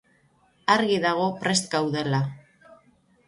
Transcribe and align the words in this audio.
Argi 0.75 0.95
dago 1.03 1.27
prest 1.43 1.69
gaudela. 1.75 2.21